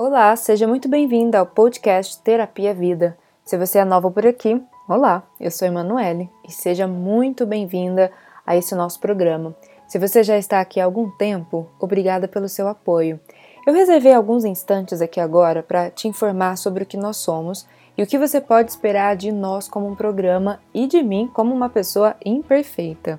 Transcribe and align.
Olá, 0.00 0.36
seja 0.36 0.64
muito 0.64 0.88
bem-vinda 0.88 1.40
ao 1.40 1.46
podcast 1.46 2.22
Terapia 2.22 2.72
Vida. 2.72 3.18
Se 3.44 3.58
você 3.58 3.80
é 3.80 3.84
nova 3.84 4.08
por 4.08 4.24
aqui, 4.24 4.62
olá, 4.88 5.24
eu 5.40 5.50
sou 5.50 5.66
Emanuele 5.66 6.30
e 6.46 6.52
seja 6.52 6.86
muito 6.86 7.44
bem-vinda 7.44 8.08
a 8.46 8.56
esse 8.56 8.76
nosso 8.76 9.00
programa. 9.00 9.56
Se 9.88 9.98
você 9.98 10.22
já 10.22 10.38
está 10.38 10.60
aqui 10.60 10.78
há 10.78 10.84
algum 10.84 11.10
tempo, 11.10 11.68
obrigada 11.80 12.28
pelo 12.28 12.48
seu 12.48 12.68
apoio. 12.68 13.18
Eu 13.66 13.74
reservei 13.74 14.14
alguns 14.14 14.44
instantes 14.44 15.00
aqui 15.00 15.18
agora 15.18 15.64
para 15.64 15.90
te 15.90 16.06
informar 16.06 16.56
sobre 16.56 16.84
o 16.84 16.86
que 16.86 16.96
nós 16.96 17.16
somos 17.16 17.66
e 17.96 18.02
o 18.04 18.06
que 18.06 18.20
você 18.20 18.40
pode 18.40 18.70
esperar 18.70 19.16
de 19.16 19.32
nós 19.32 19.66
como 19.66 19.88
um 19.88 19.96
programa 19.96 20.60
e 20.72 20.86
de 20.86 21.02
mim 21.02 21.28
como 21.34 21.52
uma 21.52 21.68
pessoa 21.68 22.14
imperfeita. 22.24 23.18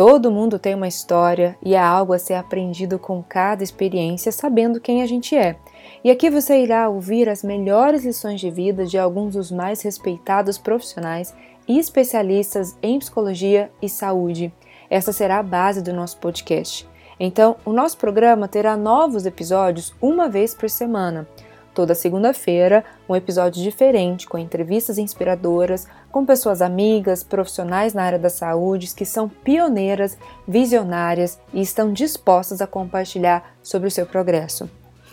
Todo 0.00 0.30
mundo 0.30 0.58
tem 0.58 0.74
uma 0.74 0.88
história 0.88 1.58
e 1.62 1.76
há 1.76 1.86
algo 1.86 2.14
a 2.14 2.18
ser 2.18 2.32
aprendido 2.32 2.98
com 2.98 3.22
cada 3.22 3.62
experiência, 3.62 4.32
sabendo 4.32 4.80
quem 4.80 5.02
a 5.02 5.06
gente 5.06 5.36
é. 5.36 5.56
E 6.02 6.10
aqui 6.10 6.30
você 6.30 6.62
irá 6.62 6.88
ouvir 6.88 7.28
as 7.28 7.44
melhores 7.44 8.02
lições 8.02 8.40
de 8.40 8.50
vida 8.50 8.86
de 8.86 8.96
alguns 8.96 9.34
dos 9.34 9.52
mais 9.52 9.82
respeitados 9.82 10.56
profissionais 10.56 11.34
e 11.68 11.78
especialistas 11.78 12.78
em 12.82 12.98
psicologia 12.98 13.70
e 13.82 13.90
saúde. 13.90 14.50
Essa 14.88 15.12
será 15.12 15.38
a 15.38 15.42
base 15.42 15.82
do 15.82 15.92
nosso 15.92 16.16
podcast. 16.16 16.88
Então, 17.20 17.56
o 17.62 17.70
nosso 17.70 17.98
programa 17.98 18.48
terá 18.48 18.78
novos 18.78 19.26
episódios 19.26 19.92
uma 20.00 20.30
vez 20.30 20.54
por 20.54 20.70
semana. 20.70 21.28
Toda 21.72 21.94
segunda-feira, 21.94 22.84
um 23.08 23.14
episódio 23.14 23.62
diferente, 23.62 24.26
com 24.26 24.36
entrevistas 24.36 24.98
inspiradoras, 24.98 25.86
com 26.10 26.26
pessoas 26.26 26.60
amigas, 26.60 27.22
profissionais 27.22 27.94
na 27.94 28.02
área 28.02 28.18
da 28.18 28.28
saúde 28.28 28.92
que 28.94 29.04
são 29.04 29.28
pioneiras, 29.28 30.18
visionárias 30.48 31.38
e 31.54 31.60
estão 31.60 31.92
dispostas 31.92 32.60
a 32.60 32.66
compartilhar 32.66 33.54
sobre 33.62 33.86
o 33.86 33.90
seu 33.90 34.04
progresso. 34.04 34.68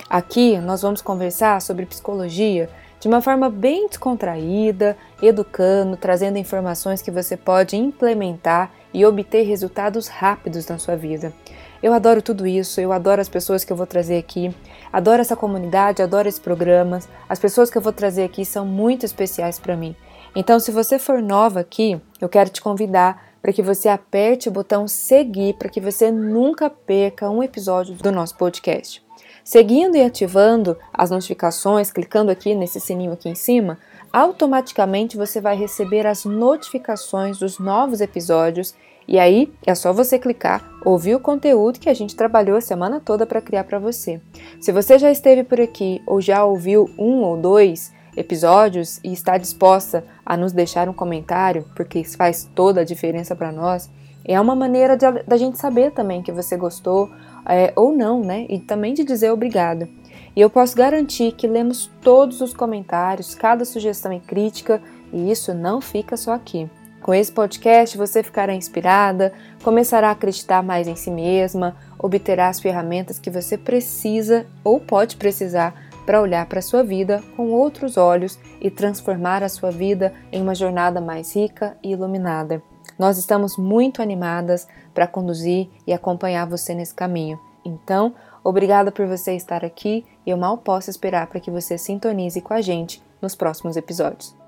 Aqui 0.09 0.57
nós 0.57 0.81
vamos 0.81 1.01
conversar 1.01 1.61
sobre 1.61 1.85
psicologia 1.85 2.69
de 2.99 3.07
uma 3.07 3.21
forma 3.21 3.49
bem 3.49 3.87
descontraída, 3.87 4.97
educando, 5.21 5.95
trazendo 5.95 6.37
informações 6.37 7.01
que 7.01 7.11
você 7.11 7.37
pode 7.37 7.75
implementar 7.75 8.71
e 8.93 9.05
obter 9.05 9.43
resultados 9.43 10.07
rápidos 10.07 10.67
na 10.67 10.77
sua 10.77 10.95
vida. 10.95 11.33
Eu 11.81 11.93
adoro 11.93 12.21
tudo 12.21 12.47
isso, 12.47 12.81
eu 12.81 12.91
adoro 12.91 13.21
as 13.21 13.29
pessoas 13.29 13.63
que 13.63 13.71
eu 13.71 13.77
vou 13.77 13.85
trazer 13.85 14.17
aqui, 14.17 14.53
adoro 14.91 15.21
essa 15.21 15.35
comunidade, 15.35 16.01
adoro 16.01 16.27
esses 16.27 16.39
programas. 16.39 17.07
As 17.29 17.37
pessoas 17.37 17.69
que 17.69 17.77
eu 17.77 17.81
vou 17.81 17.93
trazer 17.93 18.23
aqui 18.23 18.43
são 18.43 18.65
muito 18.65 19.05
especiais 19.05 19.59
para 19.59 19.75
mim. 19.75 19.95
Então, 20.35 20.59
se 20.59 20.71
você 20.71 20.97
for 20.97 21.21
nova 21.21 21.59
aqui, 21.59 21.99
eu 22.19 22.29
quero 22.29 22.49
te 22.49 22.61
convidar 22.61 23.26
para 23.41 23.53
que 23.53 23.61
você 23.61 23.89
aperte 23.89 24.49
o 24.49 24.51
botão 24.51 24.87
seguir 24.87 25.55
para 25.55 25.69
que 25.69 25.81
você 25.81 26.11
nunca 26.11 26.69
perca 26.69 27.29
um 27.29 27.43
episódio 27.43 27.95
do 27.95 28.11
nosso 28.11 28.37
podcast. 28.37 29.05
Seguindo 29.43 29.95
e 29.95 30.03
ativando 30.03 30.77
as 30.93 31.09
notificações, 31.09 31.89
clicando 31.89 32.29
aqui 32.29 32.53
nesse 32.53 32.79
sininho 32.79 33.13
aqui 33.13 33.29
em 33.29 33.35
cima, 33.35 33.79
automaticamente 34.11 35.15
você 35.15 35.39
vai 35.39 35.55
receber 35.55 36.05
as 36.05 36.25
notificações 36.25 37.39
dos 37.39 37.57
novos 37.57 38.01
episódios 38.01 38.75
e 39.07 39.17
aí 39.17 39.53
é 39.65 39.73
só 39.73 39.93
você 39.93 40.19
clicar, 40.19 40.69
ouvir 40.83 41.15
o 41.15 41.19
conteúdo 41.19 41.79
que 41.79 41.89
a 41.89 41.93
gente 41.93 42.15
trabalhou 42.15 42.57
a 42.57 42.61
semana 42.61 42.99
toda 42.99 43.25
para 43.25 43.41
criar 43.41 43.63
para 43.63 43.79
você. 43.79 44.19
Se 44.59 44.71
você 44.73 44.99
já 44.99 45.09
esteve 45.09 45.45
por 45.45 45.61
aqui 45.61 46.01
ou 46.05 46.19
já 46.19 46.43
ouviu 46.43 46.89
um 46.97 47.21
ou 47.23 47.37
dois 47.37 47.93
episódios 48.17 48.99
e 49.03 49.13
está 49.13 49.37
disposta 49.37 50.03
a 50.25 50.35
nos 50.35 50.51
deixar 50.51 50.89
um 50.89 50.93
comentário, 50.93 51.65
porque 51.75 51.99
isso 51.99 52.17
faz 52.17 52.49
toda 52.55 52.81
a 52.81 52.83
diferença 52.83 53.35
para 53.35 53.51
nós, 53.51 53.89
é 54.25 54.39
uma 54.41 54.55
maneira 54.55 54.97
da 54.97 55.37
gente 55.37 55.57
saber 55.57 55.91
também 55.91 56.21
que 56.21 56.33
você 56.33 56.57
gostou 56.57 57.09
é, 57.45 57.71
ou 57.75 57.93
não, 57.95 58.19
né? 58.21 58.45
E 58.49 58.59
também 58.59 58.93
de 58.93 59.05
dizer 59.05 59.31
obrigado. 59.31 59.87
E 60.35 60.41
eu 60.41 60.49
posso 60.49 60.75
garantir 60.75 61.31
que 61.31 61.47
lemos 61.47 61.89
todos 62.01 62.41
os 62.41 62.53
comentários, 62.53 63.33
cada 63.33 63.63
sugestão 63.63 64.11
e 64.11 64.19
crítica, 64.19 64.81
e 65.13 65.31
isso 65.31 65.53
não 65.53 65.79
fica 65.79 66.17
só 66.17 66.33
aqui. 66.33 66.69
Com 67.01 67.13
esse 67.13 67.31
podcast, 67.31 67.97
você 67.97 68.21
ficará 68.21 68.53
inspirada, 68.53 69.31
começará 69.63 70.09
a 70.09 70.11
acreditar 70.11 70.61
mais 70.61 70.87
em 70.87 70.95
si 70.95 71.09
mesma, 71.09 71.77
obterá 71.97 72.49
as 72.49 72.59
ferramentas 72.59 73.17
que 73.17 73.29
você 73.29 73.57
precisa 73.57 74.45
ou 74.63 74.79
pode 74.79 75.15
precisar 75.15 75.86
para 76.07 76.21
olhar 76.21 76.45
para 76.45 76.59
a 76.59 76.61
sua 76.61 76.83
vida 76.83 77.21
com 77.35 77.51
outros 77.51 77.97
olhos 77.97 78.39
e 78.61 78.71
transformar 78.71 79.43
a 79.43 79.49
sua 79.49 79.69
vida 79.69 80.13
em 80.31 80.41
uma 80.41 80.55
jornada 80.55 81.01
mais 81.01 81.35
rica 81.35 81.77
e 81.83 81.91
iluminada. 81.91 82.63
Nós 82.97 83.17
estamos 83.17 83.57
muito 83.57 84.01
animadas 84.01 84.65
para 84.93 85.05
conduzir 85.05 85.69
e 85.85 85.91
acompanhar 85.91 86.47
você 86.47 86.73
nesse 86.73 86.95
caminho. 86.95 87.37
Então, 87.63 88.15
obrigada 88.41 88.89
por 88.89 89.05
você 89.05 89.33
estar 89.33 89.65
aqui 89.65 90.05
e 90.25 90.29
eu 90.29 90.37
mal 90.37 90.57
posso 90.57 90.89
esperar 90.89 91.27
para 91.27 91.41
que 91.41 91.51
você 91.51 91.77
sintonize 91.77 92.39
com 92.39 92.53
a 92.53 92.61
gente 92.61 93.03
nos 93.21 93.35
próximos 93.35 93.75
episódios. 93.75 94.46